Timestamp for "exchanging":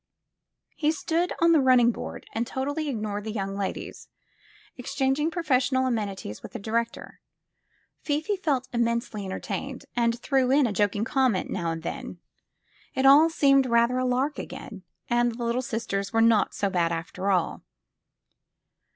4.75-5.29